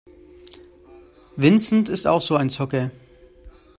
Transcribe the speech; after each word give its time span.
Vincent 1.37 1.87
ist 1.87 2.07
auch 2.07 2.21
so 2.21 2.35
ein 2.35 2.49
Zocker. 2.49 2.89